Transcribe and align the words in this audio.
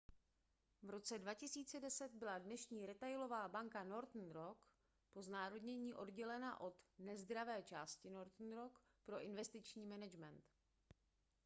v 0.83 0.89
roce 0.89 1.19
2010 1.19 2.13
byla 2.13 2.39
dnešní 2.39 2.85
retailová 2.85 3.47
banka 3.47 3.83
northern 3.83 4.31
rock 4.31 4.59
po 5.13 5.21
znárodnění 5.21 5.93
oddělena 5.93 6.61
od 6.61 6.73
nezdravé 6.99 7.63
části 7.63 8.09
northern 8.09 8.53
rock 8.53 8.79
pro 9.05 9.19
investiční 9.21 9.85
management 9.85 10.43